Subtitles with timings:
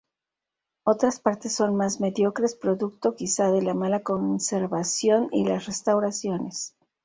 [0.83, 6.75] Otras partes son más mediocres, producto quizá de la mala conservación y las restauraciones.